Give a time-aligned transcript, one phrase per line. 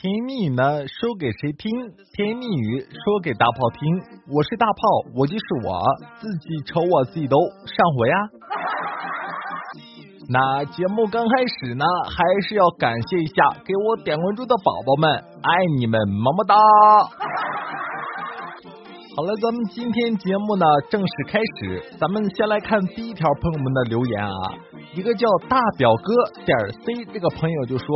[0.00, 1.68] 甜言蜜语呢，说给谁听？
[2.14, 3.80] 甜言蜜语说给大炮听。
[4.30, 5.82] 我是大炮，我就是我，
[6.20, 7.36] 自己瞅我自己都
[7.66, 8.14] 上火呀。
[10.30, 13.34] 那节目刚开始呢，还是要感谢一下
[13.64, 15.10] 给我点关注的宝宝们，
[15.42, 16.54] 爱你们，么么哒。
[19.16, 24.32] 好了，咱们今天节目呢正式开始，咱们先来看第一条朋友们的留言啊，
[24.94, 27.86] 一个叫大表哥点 C 这个朋友就说，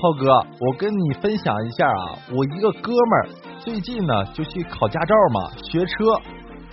[0.00, 0.26] 炮哥，
[0.60, 3.28] 我跟你分享一下啊，我一个哥们儿
[3.60, 6.04] 最近呢就去考驾照嘛，学车，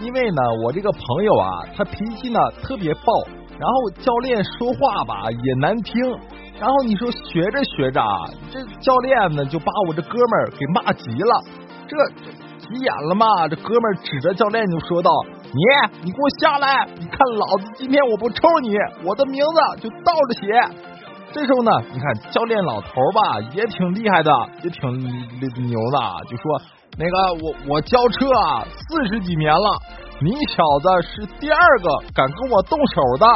[0.00, 3.12] 因为呢我这个朋友啊，他脾气呢特别暴，
[3.58, 6.04] 然后教练说话吧也难听，
[6.60, 11.42] 然后你说学着学着，啊这教练呢就把我这哥们儿给骂急了，
[11.88, 12.39] 这。
[12.70, 13.26] 急眼了嘛？
[13.48, 15.10] 这哥们指着教练就说道
[15.50, 15.60] ：“你，
[16.04, 16.86] 你给我下来！
[16.96, 20.46] 你看老子今天我不抽你，我的名字就倒着写。”
[21.34, 24.80] 这时候呢，你看教练老头吧，也挺厉害的，也挺
[25.66, 25.98] 牛的，
[26.28, 26.60] 就说
[26.98, 29.78] ：“那个我我教车啊四十几年了，
[30.20, 33.26] 你小子是第二个敢跟我动手的。”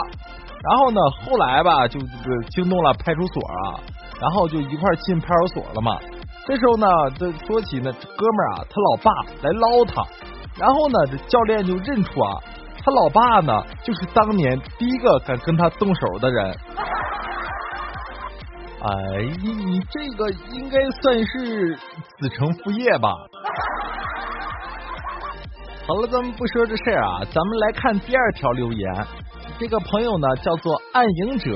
[0.64, 3.78] 然后呢，后来吧，就这个惊动了派出所啊，
[4.20, 5.98] 然后就一块进派出所了嘛。
[6.46, 6.86] 这时候呢，
[7.18, 9.10] 这说起呢，哥们儿啊，他老爸
[9.42, 10.04] 来捞他，
[10.58, 12.30] 然后呢，这教练就认出啊，
[12.84, 16.54] 他老爸呢，就是当年第一个敢跟他动手的人。
[18.82, 18.90] 哎，
[19.42, 21.74] 你这个应该算是
[22.18, 23.08] 子承父业吧？
[25.86, 29.06] 好了，咱们不说这事儿啊，咱们来看第二条留言。
[29.58, 31.50] 这个朋友呢，叫做暗影者，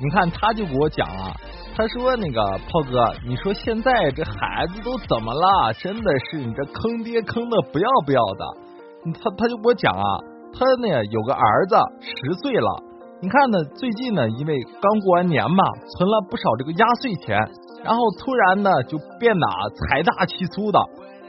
[0.00, 1.36] 你看他就给我讲啊。
[1.74, 5.72] 他说：“那个炮哥，你说现在这孩子都怎么了？
[5.78, 8.44] 真的是你这坑爹坑的不要不要的。
[9.14, 10.04] 他他就给我讲啊，
[10.52, 12.68] 他呢有个儿子十岁了，
[13.22, 15.64] 你看呢最近呢因为刚过完年嘛，
[15.96, 17.40] 存了不少这个压岁钱，
[17.82, 20.78] 然后突然呢就变得财大气粗的。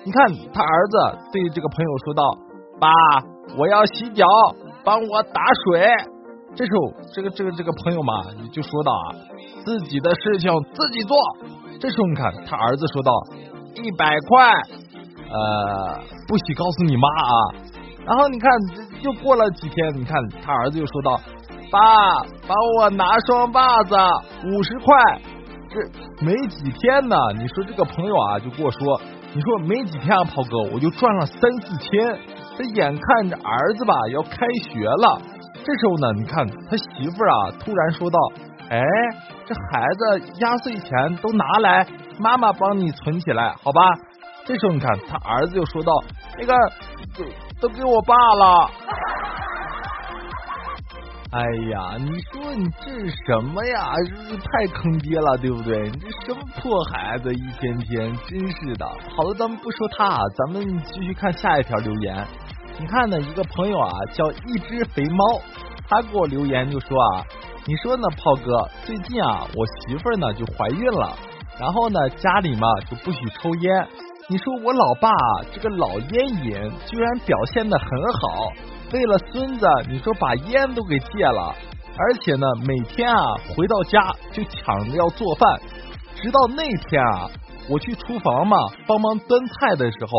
[0.03, 2.23] 你看他儿子对这个朋友说道
[2.79, 2.89] ：‘爸，
[3.57, 4.27] 我要洗脚，
[4.83, 5.87] 帮我打水。’
[6.55, 8.13] 这时候这个这个这个朋友嘛
[8.51, 9.31] 就说道啊。”
[9.65, 11.17] 自己的事情自己做。
[11.79, 13.11] 这时候你看，他儿子说道
[13.81, 14.51] ：“一百块，
[15.31, 17.33] 呃，不许告诉你妈啊。”
[18.05, 18.51] 然后你看，
[19.01, 21.17] 又过了几天，你看他儿子又说道
[21.71, 23.95] ：“爸，帮我拿双袜子，
[24.53, 25.21] 五十块。”
[25.71, 25.79] 这
[26.25, 28.99] 没几天呢，你说这个朋友啊，就跟我说
[29.33, 32.19] ：“你说没几天啊，炮哥，我就赚了三四千。”
[32.57, 35.21] 这眼看着儿子吧要开学了，
[35.63, 38.19] 这时候呢，你看他媳妇啊，突然说道
[38.69, 38.81] ：“哎。”
[39.45, 41.85] 这孩子压岁钱都拿来，
[42.17, 43.81] 妈妈帮你存起来，好吧？
[44.45, 45.91] 这时候你看，他儿子就说道
[46.39, 46.53] ：“那个
[47.13, 47.25] 都
[47.67, 48.69] 都给我爸了。”
[51.33, 51.41] 哎
[51.71, 53.91] 呀，你说你这是什么呀？
[54.29, 55.89] 这太坑爹了，对不对？
[55.89, 58.85] 你这什么破孩子，一天天真是的。
[58.85, 62.25] 好了，咱们不说他，咱们继续看下一条留言。
[62.79, 65.41] 你看呢，一个朋友啊，叫一只肥猫，
[65.87, 67.23] 他给我留言就说啊。
[67.65, 68.67] 你说呢，炮哥？
[68.83, 71.15] 最近啊，我媳妇呢就怀孕了，
[71.59, 73.87] 然后呢，家里嘛就不许抽烟。
[74.27, 75.09] 你说我老爸
[75.53, 78.49] 这个老烟瘾，居然表现的很好，
[78.91, 81.53] 为了孙子，你说把烟都给戒了，
[81.97, 83.17] 而且呢，每天啊
[83.55, 85.61] 回到家就抢着要做饭。
[86.15, 87.29] 直到那天啊，
[87.69, 88.57] 我去厨房嘛
[88.87, 90.11] 帮忙端菜的时候，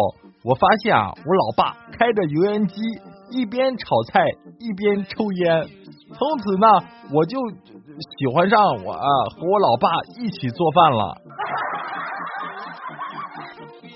[0.45, 2.81] 我发现啊，我老爸开着油烟机，
[3.31, 4.21] 一边炒菜
[4.59, 5.67] 一边抽烟。
[6.17, 6.67] 从此呢，
[7.13, 7.39] 我就
[8.19, 9.89] 喜欢上我啊和我老爸
[10.21, 11.17] 一起做饭了。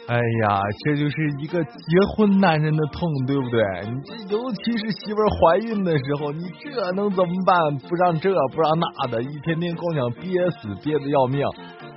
[0.09, 1.71] 哎呀，这就是一个结
[2.17, 3.61] 婚男人的痛，对不对？
[3.91, 7.77] 你这尤其是媳妇怀孕的时候，你这能怎么办？
[7.87, 11.47] 不让这，不让那的，一天天光想憋死，憋的要命。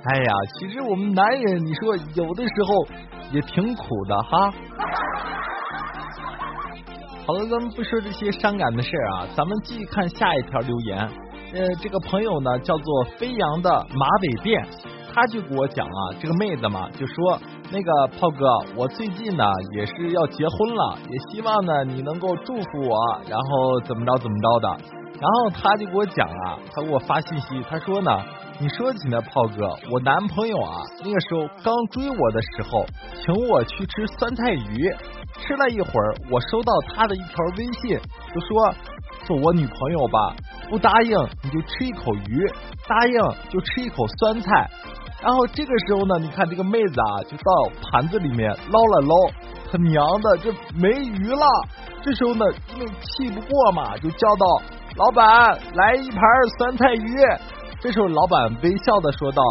[0.04, 2.86] 哎呀，其实我们男人，你说有的时候
[3.32, 4.52] 也挺苦的哈。
[7.24, 10.98] 好了，咱们不说这些伤感的事儿啊，咱们继续看下一条留言。
[11.54, 14.66] 呃，这个朋友呢叫做飞扬的马尾辫，
[15.14, 17.38] 他就给我讲啊，这个妹子嘛就说，
[17.70, 18.44] 那个炮哥，
[18.74, 19.44] 我最近呢
[19.76, 24.76] 也是要结婚了，也希望呢你能够祝福我，然后怎么着怎么着的。
[25.20, 28.10] 然后他就给我讲啊，他给我发信息，他说呢，
[28.62, 32.86] 你说起那炮哥，我男朋友啊那个时候刚追我的时候，
[33.20, 34.88] 请我去吃酸菜鱼。
[35.34, 37.98] 吃了一会儿，我收到他的一条微信，
[38.32, 38.72] 就说
[39.26, 40.36] 做我女朋友吧，
[40.70, 41.10] 不答应
[41.42, 42.46] 你就吃一口鱼，
[42.86, 43.14] 答应
[43.50, 44.70] 就吃一口酸菜。
[45.20, 49.14] 然后这个时候呢，你看这个妹子啊，就到盘子里面捞了捞，
[49.72, 51.44] 他娘的这没鱼了。
[52.00, 54.62] 这时候呢，因为气不过嘛，就叫道
[54.94, 56.20] ：“老板，来一盘
[56.58, 57.16] 酸菜鱼。”
[57.82, 59.42] 这时候老板微笑的说道：“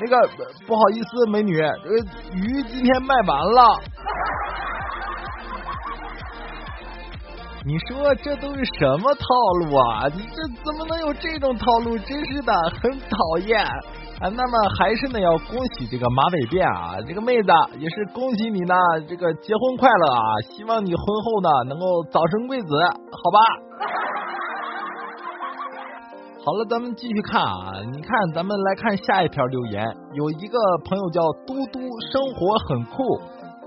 [0.00, 0.28] 那个
[0.66, 1.96] 不好意思，美女，这个
[2.34, 3.80] 鱼今天卖完了。
[7.64, 9.26] 你说这都是什么套
[9.60, 10.06] 路啊？
[10.14, 11.96] 你这怎么能有这种套路？
[11.98, 12.52] 真是的，
[12.82, 14.28] 很讨厌啊！
[14.34, 17.48] 那么还是呢，要恭喜这个马尾辫啊，这个妹子
[17.78, 18.74] 也是恭喜你呢，
[19.08, 20.22] 这个结婚快乐啊！
[20.54, 22.68] 希望你婚后呢能够早生贵子，
[23.10, 23.38] 好吧？
[26.46, 29.84] 好了，咱们继续看啊，你看，咱们来看下一条留言，
[30.14, 31.80] 有一个朋友叫嘟嘟，
[32.12, 33.02] 生活很酷，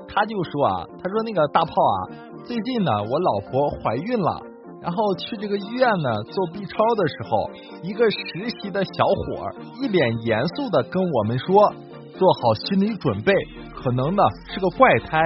[0.08, 2.00] 他就说啊，他说那个大炮啊。
[2.46, 4.42] 最近呢，我老婆怀孕了，
[4.82, 7.52] 然后去这个医院呢做 B 超的时候，
[7.84, 11.74] 一个实习的小伙儿一脸严肃的跟我们说，
[12.18, 13.34] 做好心理准备，
[13.76, 14.24] 可能呢
[14.54, 15.22] 是个怪胎，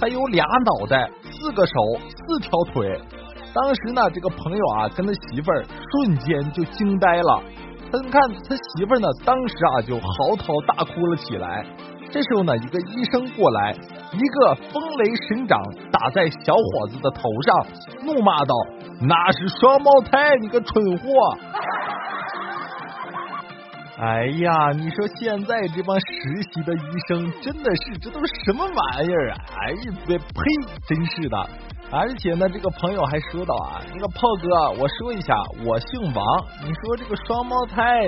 [0.00, 1.74] 他有俩脑袋，四个手，
[2.08, 2.98] 四条腿。
[3.56, 7.42] 当时呢，这个朋友啊跟他媳妇儿瞬间就惊呆了，
[7.90, 11.64] 他看他媳妇儿呢，当时啊就嚎啕大哭了起来。
[12.12, 13.72] 这时候呢，一个医生过来，
[14.12, 15.58] 一个风雷神掌
[15.90, 17.66] 打在小伙子的头上，
[18.04, 18.54] 怒骂道
[19.00, 21.08] ：“那是双胞胎，你个蠢货！”
[23.98, 26.06] 哎呀，你说现在这帮实
[26.52, 29.36] 习的医生真的是，这都什么玩意儿啊？
[29.48, 30.24] 哎呀，别呸，
[30.86, 31.48] 真是的。
[31.90, 35.34] 而且呢，这个朋友还说到啊，那个炮哥，我说一下，
[35.64, 36.24] 我姓王。
[36.64, 38.00] 你说这个双胞胎，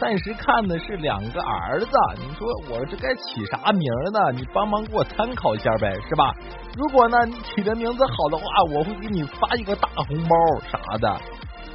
[0.00, 1.86] 暂时看的是两个儿子。
[2.16, 4.32] 你说我这该起啥名呢？
[4.32, 6.34] 你帮忙给我参考一下呗，是吧？
[6.76, 8.44] 如果呢你起的名字好的话，
[8.74, 10.36] 我会给你发一个大红包
[10.70, 11.20] 啥的。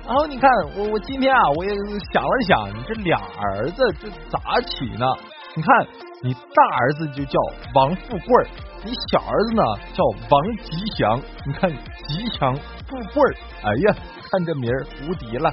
[0.05, 1.71] 然后你看，我我今天啊，我也
[2.13, 5.05] 想了想，你这俩儿子这咋起呢？
[5.57, 5.87] 你看，
[6.21, 7.39] 你大儿子就叫
[7.73, 8.47] 王富贵
[8.83, 9.63] 你小儿子呢
[9.93, 13.95] 叫王吉祥，你看吉祥富贵哎呀，
[14.29, 15.49] 看这名儿无敌了。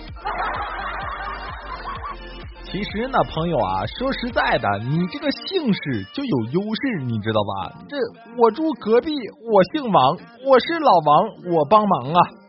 [2.64, 7.78] 其实呢，朋友啊，说实在的，你这个姓氏就有优势，你知道吧？
[7.88, 7.96] 这
[8.36, 12.41] 我住隔壁，我姓王，我是老王，我帮忙啊。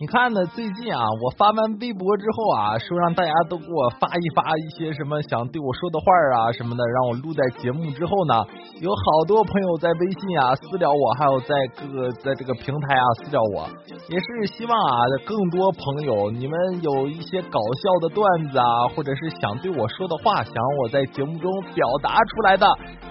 [0.00, 0.46] 你看呢？
[0.54, 6.06] 最近啊，我发完微博之后啊，说让大家都给我发一发一些什么想对我说的话
[6.38, 8.46] 啊什么的，让我录在节目之后呢，
[8.80, 13.66] 有好多朋友在微信啊私聊我，还有在各个在这个平台啊私聊我，
[14.08, 18.22] 也是希望啊更多朋友你们有一些搞笑的段
[18.52, 22.68] 子啊，或者是想对我说的话，想让我在节目中表达出来的，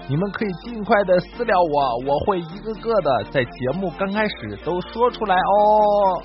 [0.08, 6.22] 你们可以尽快的私聊我，我会一个个的在节目刚开始都说出来哦。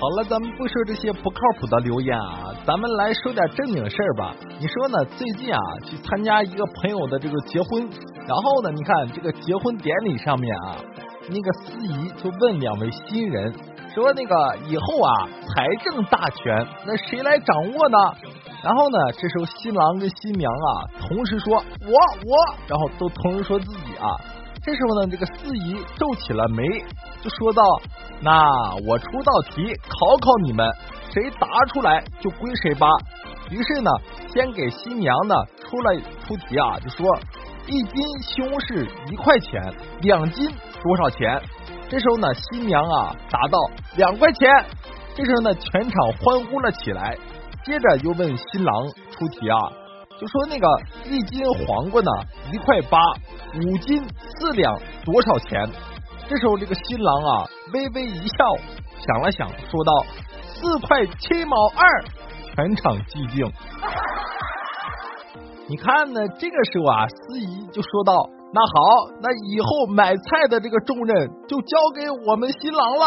[0.00, 4.34] 好了，咱们不说这些不靠谱的留言啊，咱们来说点正经事儿吧。
[4.58, 5.04] 你说呢？
[5.16, 7.82] 最近啊，去参加一个朋友的这个结婚，
[8.26, 10.76] 然后呢，你看这个结婚典礼上面啊，
[11.28, 13.52] 那个司仪就问两位新人
[13.94, 17.98] 说：“那个以后啊，财政大权那谁来掌握呢？”
[18.62, 20.70] 然后呢，这时候新郎跟新娘啊，
[21.00, 21.54] 同时说
[21.86, 21.92] ：“我
[22.26, 24.16] 我。”然后都同时说自己啊。
[24.62, 26.64] 这时候呢，这个司仪皱起了眉，
[27.22, 27.62] 就说道
[28.20, 30.68] ：“那我出道题考考你们，
[31.10, 32.86] 谁答出来就归谁吧。”
[33.48, 33.90] 于是呢，
[34.34, 35.34] 先给新娘呢
[35.64, 37.16] 出了出题啊，就说
[37.66, 39.62] 一斤西红柿一块钱，
[40.00, 40.50] 两斤
[40.82, 41.40] 多少钱？
[41.88, 43.58] 这时候呢，新娘啊答到
[43.96, 44.50] 两块钱。
[45.14, 47.16] 这时候呢，全场欢呼了起来。
[47.68, 49.56] 接着又问新郎出题啊。
[50.18, 50.66] 就说那个
[51.04, 52.10] 一斤黄瓜呢
[52.52, 52.98] 一块八，
[53.54, 55.70] 五斤四两多少钱？
[56.28, 58.56] 这时候这个新郎啊微微一笑，
[59.06, 59.92] 想了想说道
[60.42, 62.04] 四块七毛二。
[62.58, 63.46] 全场寂静。
[65.68, 66.26] 你看呢？
[66.40, 68.12] 这个时候啊，司仪就说道
[68.52, 68.72] ：“那好，
[69.22, 73.04] 那以后买菜的这个重任就交给我们新郎了。”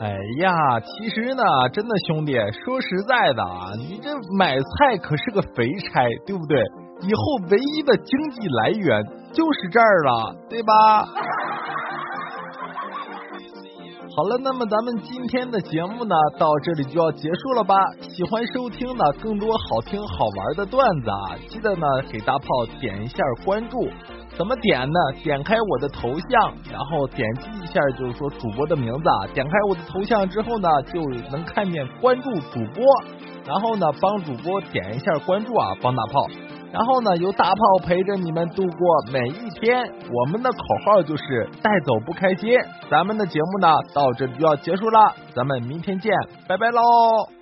[0.00, 0.08] 哎
[0.40, 2.32] 呀，其实呢，真的兄弟，
[2.64, 6.58] 说实在的啊，你这买菜可是个肥差，对不对？
[7.02, 10.72] 以后唯一的经济来源就是这儿了，对吧？
[14.14, 17.74] 好了，那么咱们今天的节目呢，到这里就要结束了吧？
[18.00, 22.46] 喜欢收听的更多好听好玩的段子啊，记得呢给大炮
[22.80, 23.88] 点一下关注。
[24.36, 24.98] 怎么点呢？
[25.22, 29.26] 点开我的头像，然后点击一下，就是说主播的名字啊。
[29.34, 32.84] 点开我的头像之后呢，就能看见关注主播，
[33.46, 36.26] 然后呢帮主播点一下关注啊，帮大炮。
[36.72, 39.86] 然后呢由大炮陪着你们度过每一天。
[40.10, 42.58] 我们的口号就是带走不开心。
[42.90, 46.10] 咱们的节目呢到这里就要结束了，咱们明天见，
[46.48, 47.41] 拜拜喽。